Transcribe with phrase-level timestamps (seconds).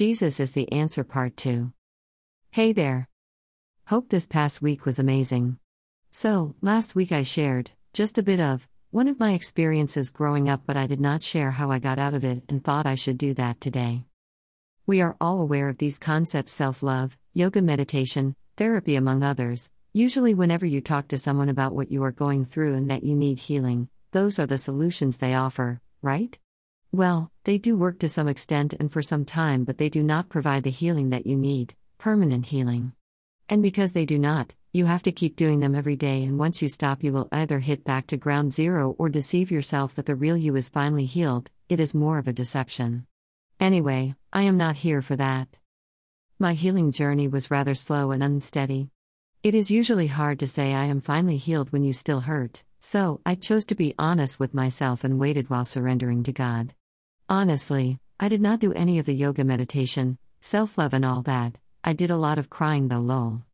[0.00, 1.74] Jesus is the answer, part 2.
[2.52, 3.06] Hey there.
[3.88, 5.58] Hope this past week was amazing.
[6.10, 10.62] So, last week I shared, just a bit of, one of my experiences growing up,
[10.64, 13.18] but I did not share how I got out of it and thought I should
[13.18, 14.06] do that today.
[14.86, 19.68] We are all aware of these concepts self love, yoga meditation, therapy, among others.
[19.92, 23.14] Usually, whenever you talk to someone about what you are going through and that you
[23.14, 26.38] need healing, those are the solutions they offer, right?
[26.92, 30.28] Well, they do work to some extent and for some time, but they do not
[30.28, 32.92] provide the healing that you need, permanent healing.
[33.48, 36.62] And because they do not, you have to keep doing them every day, and once
[36.62, 40.16] you stop, you will either hit back to ground zero or deceive yourself that the
[40.16, 41.50] real you is finally healed.
[41.68, 43.06] It is more of a deception.
[43.60, 45.48] Anyway, I am not here for that.
[46.40, 48.90] My healing journey was rather slow and unsteady.
[49.44, 53.20] It is usually hard to say I am finally healed when you still hurt, so
[53.24, 56.74] I chose to be honest with myself and waited while surrendering to God.
[57.30, 61.58] Honestly, I did not do any of the yoga meditation, self love, and all that.
[61.84, 63.44] I did a lot of crying though, lol.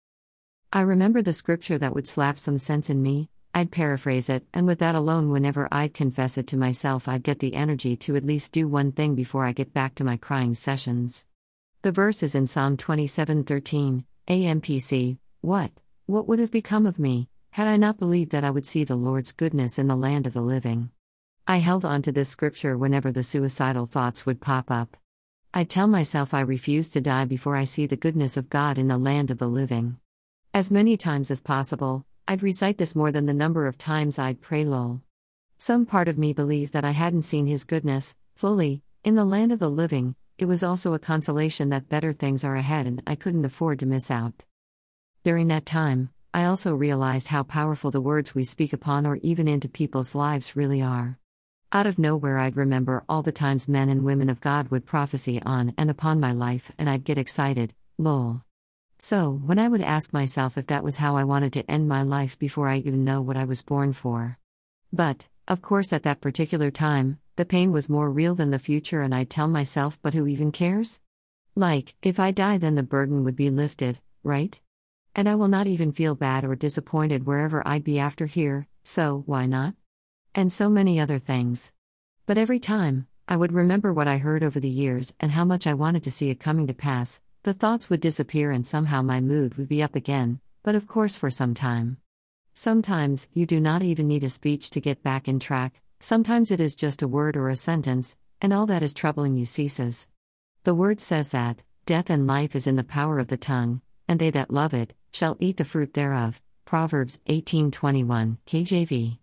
[0.72, 4.66] I remember the scripture that would slap some sense in me, I'd paraphrase it, and
[4.66, 8.24] with that alone, whenever I'd confess it to myself, I'd get the energy to at
[8.24, 11.26] least do one thing before I get back to my crying sessions.
[11.82, 15.18] The verse is in Psalm 27:13, AMPC.
[15.42, 15.70] What,
[16.06, 18.96] what would have become of me, had I not believed that I would see the
[18.96, 20.92] Lord's goodness in the land of the living?
[21.48, 24.96] I held on to this scripture whenever the suicidal thoughts would pop up.
[25.54, 28.88] I'd tell myself I refuse to die before I see the goodness of God in
[28.88, 29.98] the land of the living.
[30.52, 34.40] As many times as possible, I'd recite this more than the number of times I'd
[34.40, 35.02] pray lol.
[35.56, 39.52] Some part of me believed that I hadn't seen his goodness, fully, in the land
[39.52, 43.14] of the living, it was also a consolation that better things are ahead and I
[43.14, 44.42] couldn't afford to miss out.
[45.22, 49.46] During that time, I also realized how powerful the words we speak upon or even
[49.46, 51.20] into people's lives really are.
[51.76, 55.42] Out of nowhere, I'd remember all the times men and women of God would prophesy
[55.42, 58.40] on and upon my life, and I'd get excited, lol.
[58.98, 62.00] So, when I would ask myself if that was how I wanted to end my
[62.00, 64.38] life before I even know what I was born for.
[64.90, 69.02] But, of course, at that particular time, the pain was more real than the future,
[69.02, 71.00] and I'd tell myself, but who even cares?
[71.54, 74.58] Like, if I die, then the burden would be lifted, right?
[75.14, 79.24] And I will not even feel bad or disappointed wherever I'd be after here, so
[79.26, 79.74] why not?
[80.36, 81.72] And so many other things.
[82.26, 85.66] But every time, I would remember what I heard over the years and how much
[85.66, 89.22] I wanted to see it coming to pass, the thoughts would disappear and somehow my
[89.22, 91.96] mood would be up again, but of course for some time.
[92.52, 96.60] Sometimes, you do not even need a speech to get back in track, sometimes it
[96.60, 100.06] is just a word or a sentence, and all that is troubling you ceases.
[100.64, 104.20] The word says that, death and life is in the power of the tongue, and
[104.20, 106.42] they that love it, shall eat the fruit thereof.
[106.66, 109.18] Proverbs 18:21, KJV.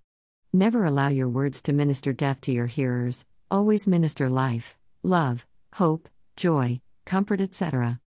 [0.56, 6.08] Never allow your words to minister death to your hearers, always minister life, love, hope,
[6.36, 8.00] joy, comfort, etc.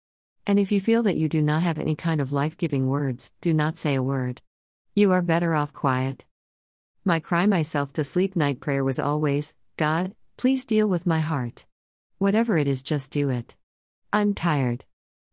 [0.46, 3.32] And if you feel that you do not have any kind of life giving words,
[3.40, 4.42] do not say a word.
[4.94, 6.24] You are better off quiet.
[7.04, 11.66] My cry myself to sleep night prayer was always God, please deal with my heart.
[12.18, 13.56] Whatever it is, just do it.
[14.12, 14.84] I'm tired.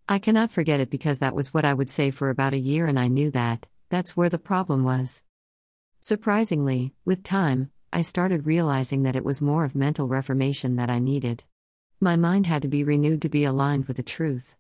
[0.09, 2.87] I cannot forget it because that was what I would say for about a year,
[2.87, 5.21] and I knew that, that's where the problem was.
[6.05, 10.99] Surprisingly, with time, I started realizing that it was more of mental reformation that I
[10.99, 11.45] needed.
[12.01, 14.57] My mind had to be renewed to be aligned with the truth.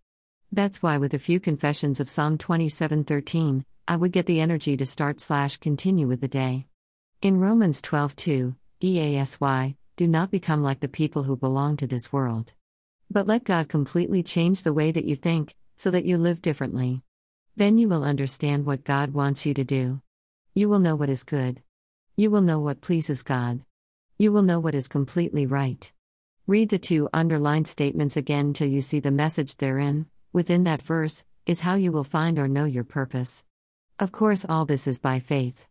[0.53, 4.85] That's why with a few confessions of Psalm 27:13, I would get the energy to
[4.85, 6.67] start slash continue with the day.
[7.21, 12.53] In Romans 12:2, EASY, do not become like the people who belong to this world.
[13.11, 17.03] But let God completely change the way that you think, so that you live differently.
[17.57, 19.99] Then you will understand what God wants you to do.
[20.55, 21.63] You will know what is good.
[22.15, 23.61] You will know what pleases God.
[24.19, 25.91] You will know what is completely right.
[26.45, 31.23] Read the two underlined statements again till you see the message therein within that verse,
[31.45, 33.43] is how you will find or know your purpose.
[33.99, 35.65] Of course, all this is by faith.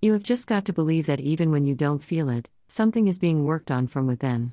[0.00, 3.18] You have just got to believe that even when you don't feel it, something is
[3.18, 4.52] being worked on from within.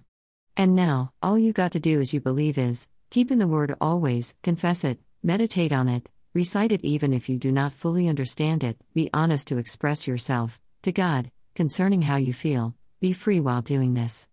[0.58, 3.76] And now, all you got to do as you believe is keep in the word
[3.80, 6.10] always, confess it, meditate on it,
[6.40, 10.60] recite it even if you do not fully understand it, be honest to express yourself,
[10.84, 14.28] to God, concerning how you feel, be free while doing this.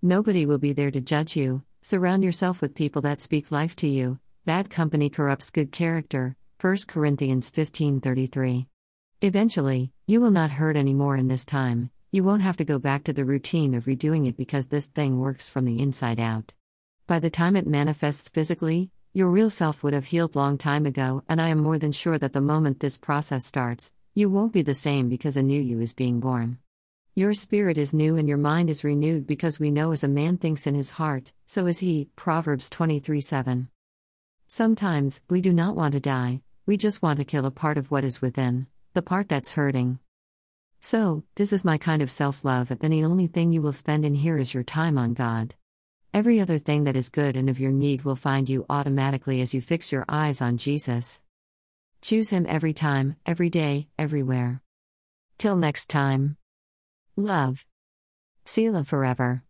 [0.00, 3.88] Nobody will be there to judge you, surround yourself with people that speak life to
[3.88, 4.18] you,
[4.48, 6.34] Bad company corrupts good character.
[6.58, 8.66] 1 Corinthians 15:33.
[9.20, 11.90] Eventually, you will not hurt anymore in this time.
[12.12, 15.18] You won't have to go back to the routine of redoing it because this thing
[15.18, 16.54] works from the inside out.
[17.06, 21.22] By the time it manifests physically, your real self would have healed long time ago,
[21.28, 24.62] and I am more than sure that the moment this process starts, you won't be
[24.62, 26.58] the same because a new you is being born.
[27.14, 30.36] Your spirit is new and your mind is renewed because we know as a man
[30.36, 32.10] thinks in his heart, so is he.
[32.16, 33.68] Proverbs 23 7.
[34.46, 37.90] Sometimes, we do not want to die, we just want to kill a part of
[37.90, 39.98] what is within, the part that's hurting.
[40.80, 44.04] So, this is my kind of self love, and the only thing you will spend
[44.04, 45.54] in here is your time on God.
[46.14, 49.52] Every other thing that is good and of your need will find you automatically as
[49.52, 51.20] you fix your eyes on Jesus.
[52.00, 54.62] Choose Him every time, every day, everywhere.
[55.36, 56.36] Till next time.
[57.16, 57.64] Love.
[58.44, 59.42] Selah forever.